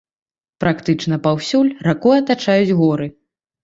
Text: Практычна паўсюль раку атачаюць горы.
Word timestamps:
Практычна 0.65 1.21
паўсюль 1.29 1.71
раку 1.91 2.17
атачаюць 2.19 2.77
горы. 2.85 3.07